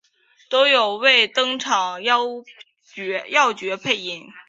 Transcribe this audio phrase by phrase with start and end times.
[0.49, 2.23] 都有为登场要
[3.53, 4.31] 角配音。